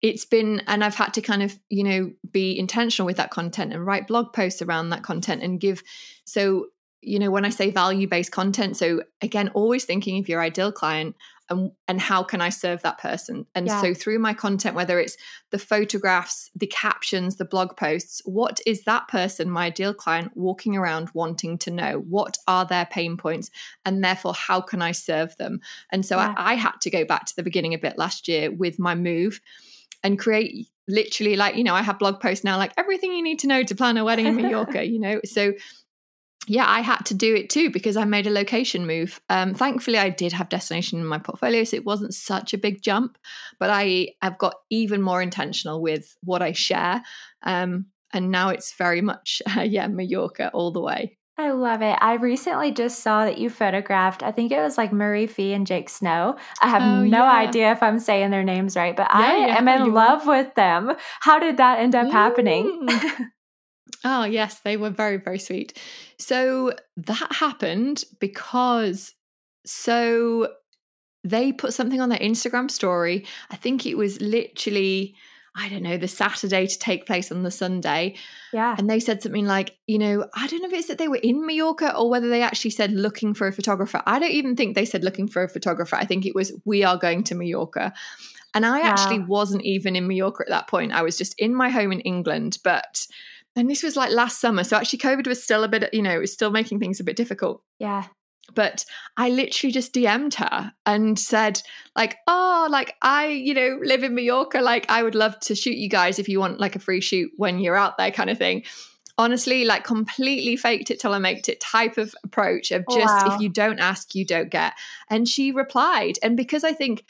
[0.00, 3.72] it's been and i've had to kind of you know be intentional with that content
[3.72, 5.82] and write blog posts around that content and give
[6.24, 6.66] so
[7.02, 10.72] you know when i say value based content so again always thinking of your ideal
[10.72, 11.14] client
[11.52, 13.46] and and how can i serve that person?
[13.54, 13.80] And yeah.
[13.80, 15.16] so through my content whether it's
[15.50, 20.76] the photographs the captions the blog posts what is that person my ideal client walking
[20.76, 22.04] around wanting to know?
[22.08, 23.50] What are their pain points?
[23.84, 25.60] And therefore how can i serve them?
[25.90, 26.34] And so yeah.
[26.36, 28.94] I, I had to go back to the beginning a bit last year with my
[28.94, 29.40] move
[30.02, 33.38] and create literally like you know i have blog posts now like everything you need
[33.38, 35.20] to know to plan a wedding in mallorca you know?
[35.24, 35.52] So
[36.46, 39.20] yeah, I had to do it too because I made a location move.
[39.28, 42.82] Um, thankfully, I did have destination in my portfolio, so it wasn't such a big
[42.82, 43.18] jump.
[43.60, 47.02] But I have got even more intentional with what I share,
[47.42, 51.18] um, and now it's very much uh, yeah Mallorca all the way.
[51.38, 51.96] I love it.
[52.00, 55.66] I recently just saw that you photographed, I think it was like Marie Fe and
[55.66, 56.36] Jake Snow.
[56.60, 57.32] I have oh, no yeah.
[57.32, 60.36] idea if I'm saying their names right, but yeah, I yeah, am in love are.
[60.36, 60.92] with them.
[61.20, 62.12] How did that end up mm.
[62.12, 62.86] happening?
[64.04, 65.78] Oh, yes, they were very, very sweet.
[66.18, 69.14] So that happened because
[69.64, 70.48] so
[71.24, 73.26] they put something on their Instagram story.
[73.50, 75.14] I think it was literally,
[75.54, 78.16] I don't know, the Saturday to take place on the Sunday.
[78.52, 78.74] Yeah.
[78.76, 81.16] And they said something like, you know, I don't know if it's that they were
[81.16, 84.02] in Mallorca or whether they actually said looking for a photographer.
[84.04, 85.94] I don't even think they said looking for a photographer.
[85.94, 87.92] I think it was, we are going to Mallorca.
[88.54, 88.86] And I wow.
[88.86, 90.92] actually wasn't even in Mallorca at that point.
[90.92, 93.06] I was just in my home in England, but
[93.54, 94.64] and this was like last summer.
[94.64, 97.04] So actually, COVID was still a bit, you know, it was still making things a
[97.04, 97.62] bit difficult.
[97.78, 98.04] Yeah.
[98.54, 98.84] But
[99.16, 101.62] I literally just DM'd her and said,
[101.94, 104.60] like, oh, like I, you know, live in Mallorca.
[104.60, 107.30] Like, I would love to shoot you guys if you want like a free shoot
[107.36, 108.64] when you're out there, kind of thing.
[109.18, 113.26] Honestly, like completely faked it till I make it type of approach of oh, just
[113.26, 113.34] wow.
[113.34, 114.72] if you don't ask, you don't get.
[115.08, 116.18] And she replied.
[116.22, 117.04] And because I think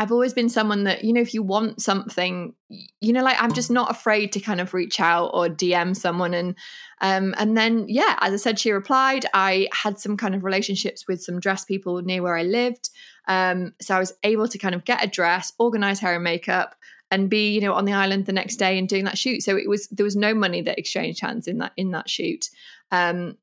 [0.00, 2.54] I've always been someone that, you know, if you want something,
[3.02, 6.32] you know, like I'm just not afraid to kind of reach out or DM someone.
[6.32, 6.54] And
[7.02, 9.26] um, and then yeah, as I said, she replied.
[9.34, 12.88] I had some kind of relationships with some dress people near where I lived.
[13.28, 16.76] Um, so I was able to kind of get a dress, organize hair and makeup,
[17.10, 19.42] and be, you know, on the island the next day and doing that shoot.
[19.42, 22.48] So it was there was no money that exchanged hands in that in that shoot.
[22.90, 23.36] Um,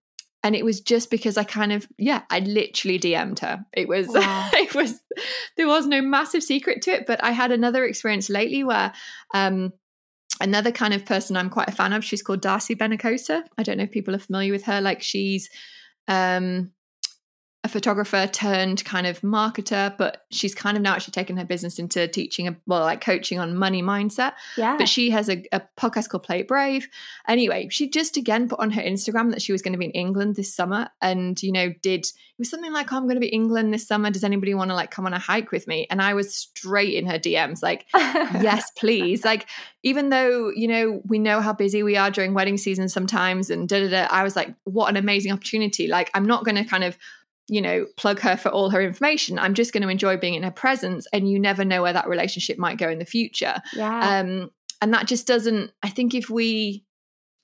[0.44, 3.64] and it was just because I kind of yeah I literally DM'd her.
[3.74, 4.50] It was wow.
[4.78, 5.02] Was
[5.58, 8.94] there was no massive secret to it, but I had another experience lately where
[9.34, 9.74] um
[10.40, 12.06] another kind of person I'm quite a fan of.
[12.06, 13.44] She's called Darcy Benincosa.
[13.58, 14.80] I don't know if people are familiar with her.
[14.80, 15.50] Like she's
[16.08, 16.72] um
[17.68, 21.80] a photographer turned kind of marketer, but she's kind of now actually taken her business
[21.80, 24.34] into teaching, well, like coaching on money mindset.
[24.56, 24.78] Yeah.
[24.78, 26.88] But she has a, a, podcast called Play It Brave.
[27.28, 29.92] Anyway, she just again put on her Instagram that she was going to be in
[29.92, 33.20] England this summer and, you know, did, it was something like, oh, I'm going to
[33.20, 34.10] be in England this summer.
[34.10, 35.88] Does anybody want to like come on a hike with me?
[35.90, 39.26] And I was straight in her DMs, like, yes, please.
[39.26, 39.46] Like,
[39.84, 43.68] even though, you know, we know how busy we are during wedding season sometimes and
[43.68, 45.88] da da da, I was like, what an amazing opportunity.
[45.88, 46.98] Like, I'm not going to kind of,
[47.48, 49.40] you know, plug her for all her information.
[49.40, 51.08] I'm just going to enjoy being in her presence.
[51.14, 53.62] And you never know where that relationship might go in the future.
[53.74, 54.20] Yeah.
[54.20, 56.84] Um, and that just doesn't, I think if we,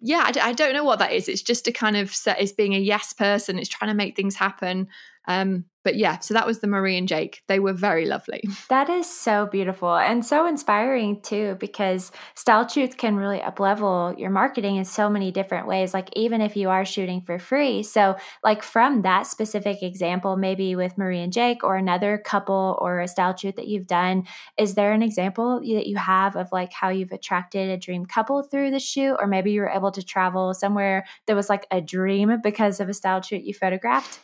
[0.02, 1.30] yeah, I, I don't know what that is.
[1.30, 3.58] It's just a kind of set as being a yes person.
[3.58, 4.90] It's trying to make things happen.
[5.28, 7.42] Um, but yeah, so that was the Marie and Jake.
[7.48, 8.44] They were very lovely.
[8.70, 14.30] That is so beautiful and so inspiring too, because Style Shoots can really uplevel your
[14.30, 15.94] marketing in so many different ways.
[15.94, 17.84] Like even if you are shooting for free.
[17.84, 23.00] So like from that specific example, maybe with Marie and Jake or another couple or
[23.00, 24.24] a Style Shoot that you've done,
[24.58, 28.42] is there an example that you have of like how you've attracted a dream couple
[28.44, 29.16] through the shoot?
[29.20, 32.90] Or maybe you were able to travel somewhere that was like a dream because of
[32.90, 34.20] a Style Shoot you photographed?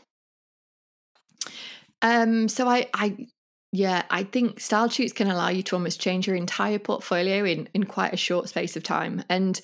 [2.02, 3.28] Um, so I, I,
[3.72, 7.70] yeah, I think style shoots can allow you to almost change your entire portfolio in
[7.74, 9.60] in quite a short space of time, and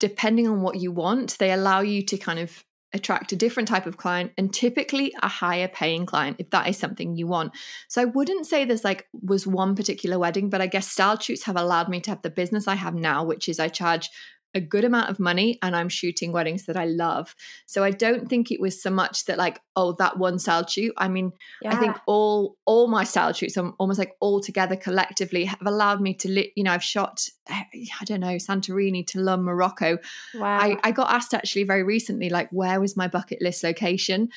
[0.00, 3.86] depending on what you want, they allow you to kind of attract a different type
[3.86, 7.52] of client and typically a higher paying client if that is something you want.
[7.88, 11.44] So I wouldn't say there's like was one particular wedding, but I guess style shoots
[11.44, 14.10] have allowed me to have the business I have now, which is I charge
[14.54, 17.36] a good amount of money and I'm shooting weddings that I love.
[17.66, 20.92] So I don't think it was so much that like, oh, that one style shoot.
[20.96, 21.32] I mean,
[21.62, 21.72] yeah.
[21.72, 26.00] I think all all my style shoots, I'm almost like all together collectively have allowed
[26.00, 27.62] me to li- you know, I've shot eh,
[28.00, 29.98] I don't know, Santorini, Tulum, Morocco.
[30.34, 30.58] Wow.
[30.58, 34.30] I, I got asked actually very recently, like, where was my bucket list location?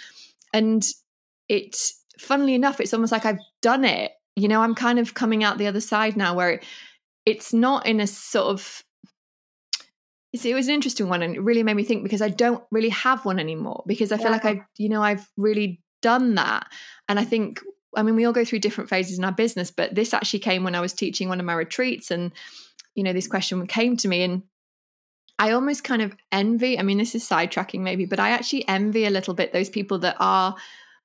[0.54, 0.86] And
[1.50, 1.76] it
[2.20, 4.12] funnily enough, it's almost like I've done it.
[4.36, 6.64] You know, I'm kind of coming out the other side now where it,
[7.26, 8.84] it's not in a sort of
[10.34, 12.90] it was an interesting one and it really made me think because I don't really
[12.90, 14.32] have one anymore because I feel yeah.
[14.32, 16.68] like I, you know, I've really done that.
[17.08, 17.62] And I think,
[17.96, 20.64] I mean, we all go through different phases in our business, but this actually came
[20.64, 22.32] when I was teaching one of my retreats and,
[22.96, 24.44] you know, this question came to me and
[25.38, 29.06] I almost kind of envy, I mean, this is sidetracking maybe, but I actually envy
[29.06, 30.56] a little bit those people that are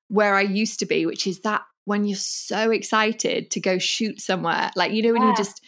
[0.09, 4.21] where I used to be, which is that when you're so excited to go shoot
[4.21, 5.31] somewhere, like, you know, when yeah.
[5.31, 5.63] you just,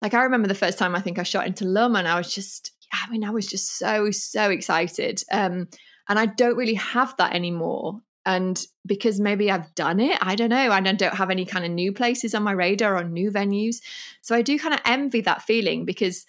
[0.00, 2.34] like, I remember the first time I think I shot into Lum and I was
[2.34, 2.72] just,
[3.06, 5.22] I mean, I was just so, so excited.
[5.30, 5.68] Um,
[6.08, 8.00] and I don't really have that anymore.
[8.26, 10.72] And because maybe I've done it, I don't know.
[10.72, 13.76] And I don't have any kind of new places on my radar or new venues.
[14.22, 16.24] So I do kind of envy that feeling because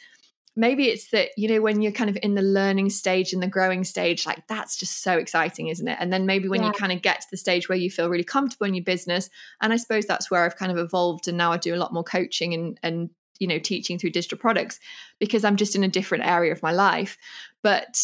[0.55, 3.47] maybe it's that you know when you're kind of in the learning stage and the
[3.47, 6.67] growing stage like that's just so exciting isn't it and then maybe when yeah.
[6.67, 9.29] you kind of get to the stage where you feel really comfortable in your business
[9.61, 11.93] and i suppose that's where i've kind of evolved and now i do a lot
[11.93, 14.79] more coaching and and you know teaching through digital products
[15.19, 17.17] because i'm just in a different area of my life
[17.61, 17.97] but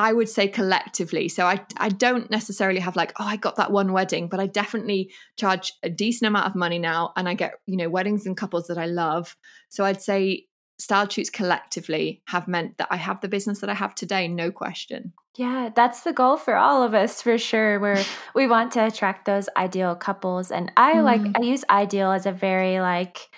[0.00, 1.28] I would say collectively.
[1.28, 4.46] So I I don't necessarily have like, oh, I got that one wedding, but I
[4.46, 8.34] definitely charge a decent amount of money now and I get, you know, weddings and
[8.34, 9.36] couples that I love.
[9.68, 10.46] So I'd say
[10.78, 14.50] style shoots collectively have meant that I have the business that I have today, no
[14.50, 15.12] question.
[15.36, 17.78] Yeah, that's the goal for all of us for sure.
[17.78, 18.02] Where
[18.34, 20.50] we want to attract those ideal couples.
[20.50, 21.04] And I mm.
[21.04, 23.28] like I use ideal as a very like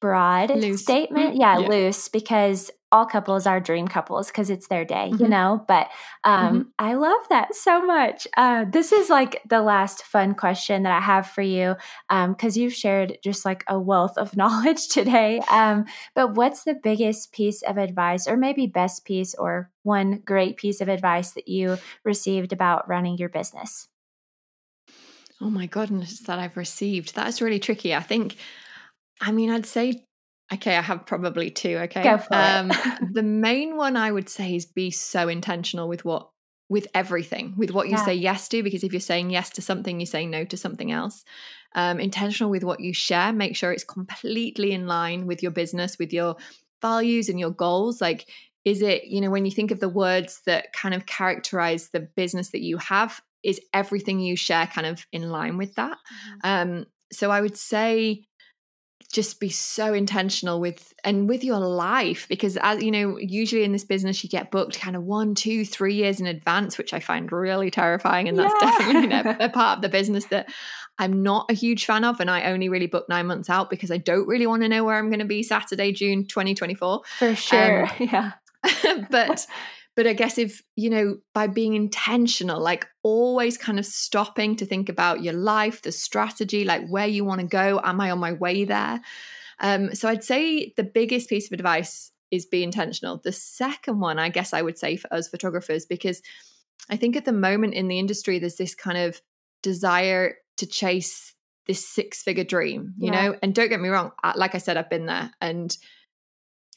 [0.00, 0.82] broad loose.
[0.82, 1.34] statement.
[1.34, 5.24] Mm, yeah, yeah, loose because all couples are dream couples because it's their day, mm-hmm.
[5.24, 5.64] you know.
[5.66, 5.88] But
[6.24, 6.68] um, mm-hmm.
[6.78, 8.28] I love that so much.
[8.36, 11.74] Uh, this is like the last fun question that I have for you
[12.10, 15.40] Um, because um, you've shared just like a wealth of knowledge today.
[15.50, 20.56] Um, but what's the biggest piece of advice, or maybe best piece, or one great
[20.56, 23.88] piece of advice that you received about running your business?
[25.40, 27.14] Oh my goodness, that I've received.
[27.14, 27.94] That's really tricky.
[27.94, 28.36] I think
[29.20, 30.04] I mean, I'd say,
[30.52, 31.76] okay, I have probably two.
[31.78, 32.02] Okay.
[32.02, 32.98] Go for um, it.
[33.12, 36.28] the main one I would say is be so intentional with what,
[36.68, 38.04] with everything, with what you yeah.
[38.04, 40.92] say yes to, because if you're saying yes to something, you say no to something
[40.92, 41.24] else.
[41.74, 45.98] Um, intentional with what you share, make sure it's completely in line with your business,
[45.98, 46.36] with your
[46.80, 48.00] values and your goals.
[48.00, 48.28] Like,
[48.64, 52.00] is it, you know, when you think of the words that kind of characterize the
[52.00, 55.98] business that you have, is everything you share kind of in line with that?
[56.44, 56.78] Mm-hmm.
[56.78, 58.26] Um, so I would say
[59.12, 63.72] just be so intentional with and with your life because as you know usually in
[63.72, 67.00] this business you get booked kind of one two three years in advance which i
[67.00, 68.70] find really terrifying and that's yeah.
[68.70, 70.48] definitely a, a part of the business that
[70.98, 73.90] i'm not a huge fan of and i only really book nine months out because
[73.90, 77.34] i don't really want to know where i'm going to be saturday june 2024 for
[77.34, 78.32] sure um, yeah
[79.10, 79.46] but
[79.96, 84.66] but I guess if, you know, by being intentional, like always kind of stopping to
[84.66, 88.18] think about your life, the strategy, like where you want to go, am I on
[88.18, 89.00] my way there?
[89.58, 93.22] Um, so I'd say the biggest piece of advice is be intentional.
[93.24, 96.20] The second one, I guess I would say for us photographers, because
[96.90, 99.22] I think at the moment in the industry, there's this kind of
[99.62, 101.34] desire to chase
[101.66, 103.28] this six figure dream, you yeah.
[103.28, 103.36] know?
[103.42, 105.76] And don't get me wrong, like I said, I've been there and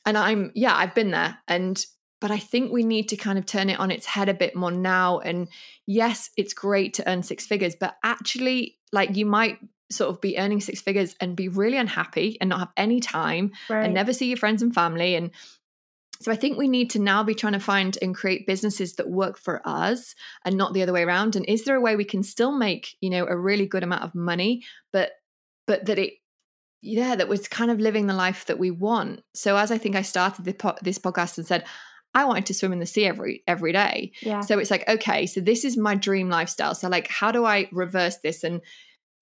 [0.05, 1.85] and I'm yeah, I've been there and
[2.21, 4.55] but I think we need to kind of turn it on its head a bit
[4.55, 5.19] more now.
[5.19, 5.47] And
[5.85, 9.59] yes, it's great to earn six figures, but actually, like you might
[9.91, 13.51] sort of be earning six figures and be really unhappy and not have any time
[13.69, 13.85] right.
[13.85, 15.15] and never see your friends and family.
[15.15, 15.31] And
[16.21, 19.09] so I think we need to now be trying to find and create businesses that
[19.09, 21.35] work for us and not the other way around.
[21.35, 24.03] And is there a way we can still make, you know, a really good amount
[24.03, 25.11] of money, but
[25.65, 26.13] but that it
[26.81, 29.21] yeah, that was kind of living the life that we want.
[29.33, 31.65] So as I think I started po- this podcast and said,
[32.13, 34.11] I wanted to swim in the sea every every day.
[34.21, 34.41] Yeah.
[34.41, 36.75] So it's like, okay, so this is my dream lifestyle.
[36.75, 38.43] So like how do I reverse this?
[38.43, 38.61] And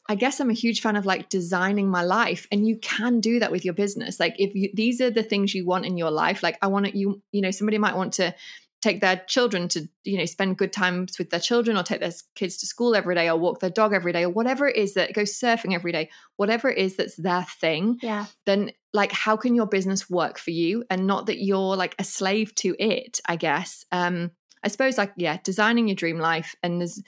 [0.09, 3.39] I guess I'm a huge fan of like designing my life and you can do
[3.39, 4.19] that with your business.
[4.19, 6.85] Like if you, these are the things you want in your life, like I want
[6.85, 8.33] to you you know somebody might want to
[8.81, 12.13] take their children to you know spend good times with their children or take their
[12.35, 14.93] kids to school every day or walk their dog every day or whatever it is
[14.93, 19.37] that go surfing every day whatever it is that's their thing yeah then like how
[19.37, 23.21] can your business work for you and not that you're like a slave to it
[23.27, 24.31] i guess um
[24.63, 27.01] i suppose like yeah designing your dream life and there's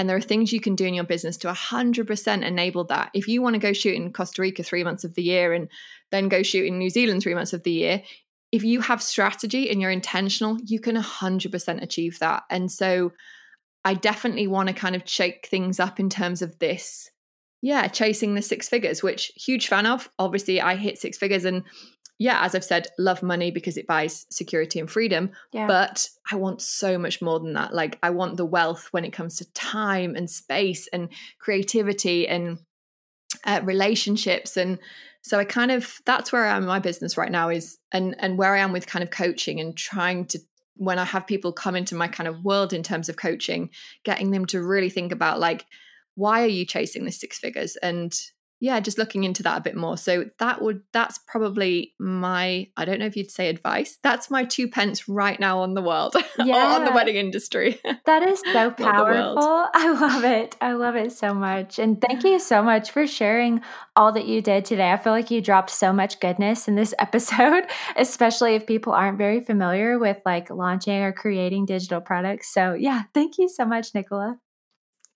[0.00, 3.10] and there are things you can do in your business to 100% enable that.
[3.12, 5.68] If you want to go shoot in Costa Rica three months of the year and
[6.10, 8.02] then go shoot in New Zealand three months of the year,
[8.50, 12.44] if you have strategy and you're intentional, you can 100% achieve that.
[12.48, 13.12] And so
[13.84, 17.10] I definitely want to kind of shake things up in terms of this.
[17.62, 20.08] Yeah, chasing the six figures, which huge fan of.
[20.18, 21.64] Obviously, I hit six figures and
[22.18, 25.30] yeah, as I've said, love money because it buys security and freedom.
[25.52, 25.66] Yeah.
[25.66, 27.72] But I want so much more than that.
[27.72, 32.58] Like I want the wealth when it comes to time and space and creativity and
[33.44, 34.78] uh, relationships and
[35.22, 38.14] so i kind of that's where i am in my business right now is and
[38.18, 40.38] and where i am with kind of coaching and trying to
[40.76, 43.70] when i have people come into my kind of world in terms of coaching
[44.04, 45.64] getting them to really think about like
[46.14, 48.12] why are you chasing the six figures and
[48.62, 49.96] yeah, just looking into that a bit more.
[49.96, 53.98] So that would that's probably my I don't know if you'd say advice.
[54.02, 56.14] That's my two pence right now on the world.
[56.42, 56.76] Yeah.
[56.76, 57.80] on the wedding industry.
[58.06, 59.68] that is so powerful.
[59.74, 60.56] I love it.
[60.60, 61.78] I love it so much.
[61.78, 63.60] And thank you so much for sharing
[63.94, 64.90] all that you did today.
[64.90, 67.64] I feel like you dropped so much goodness in this episode,
[67.96, 72.52] especially if people aren't very familiar with like launching or creating digital products.
[72.52, 74.38] So yeah, thank you so much, Nicola.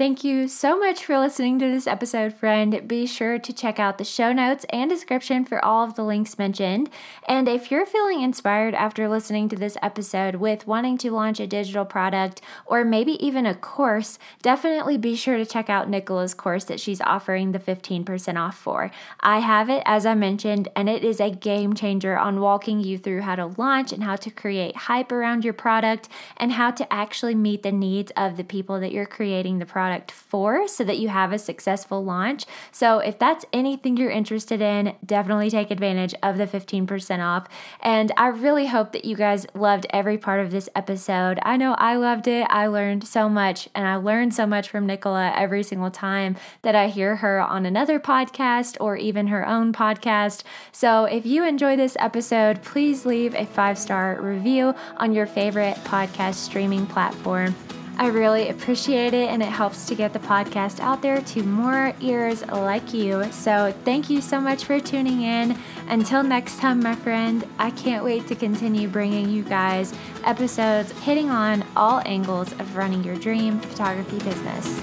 [0.00, 2.88] Thank you so much for listening to this episode, friend.
[2.88, 6.38] Be sure to check out the show notes and description for all of the links
[6.38, 6.88] mentioned.
[7.28, 11.46] And if you're feeling inspired after listening to this episode with wanting to launch a
[11.46, 16.64] digital product or maybe even a course, definitely be sure to check out Nicola's course
[16.64, 18.90] that she's offering the 15% off for.
[19.20, 22.96] I have it, as I mentioned, and it is a game changer on walking you
[22.96, 26.90] through how to launch and how to create hype around your product and how to
[26.90, 30.84] actually meet the needs of the people that you're creating the product product for so
[30.84, 32.44] that you have a successful launch.
[32.70, 37.48] So, if that's anything you're interested in, definitely take advantage of the 15% off.
[37.80, 41.40] And I really hope that you guys loved every part of this episode.
[41.42, 42.46] I know I loved it.
[42.48, 46.76] I learned so much, and I learned so much from Nicola every single time that
[46.76, 50.44] I hear her on another podcast or even her own podcast.
[50.70, 55.74] So, if you enjoy this episode, please leave a five star review on your favorite
[55.78, 57.56] podcast streaming platform.
[57.98, 61.94] I really appreciate it and it helps to get the podcast out there to more
[62.00, 63.30] ears like you.
[63.30, 65.58] So, thank you so much for tuning in.
[65.88, 71.30] Until next time, my friend, I can't wait to continue bringing you guys episodes hitting
[71.30, 74.82] on all angles of running your dream photography business.